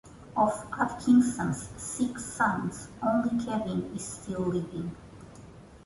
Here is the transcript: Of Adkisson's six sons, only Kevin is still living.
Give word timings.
Of 0.35 0.67
Adkisson's 0.71 1.69
six 1.79 2.25
sons, 2.25 2.87
only 3.03 3.45
Kevin 3.45 3.91
is 3.95 4.03
still 4.03 4.41
living. 4.41 4.95